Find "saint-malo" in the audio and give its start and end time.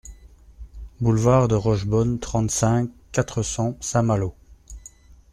3.81-4.33